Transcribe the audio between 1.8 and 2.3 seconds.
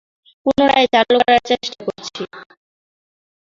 করছি।